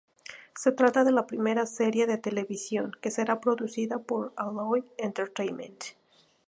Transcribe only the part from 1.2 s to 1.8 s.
primera